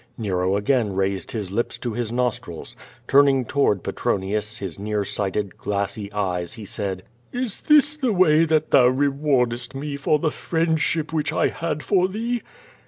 [0.19, 2.75] Nerd again raised his lips to his nostrils.
[3.07, 8.71] Turning toward Petronius his near sighted, glassy eyes, he said: "Is this iho way that
[8.71, 12.41] thou rewardest me for the friendship which 1 had for thee?"